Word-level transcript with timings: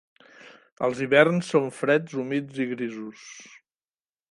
Els 0.87 1.01
hiverns 1.07 1.51
són 1.53 1.69
freds, 1.81 2.17
humits 2.23 2.65
i 2.65 2.69
grisos. 2.73 3.29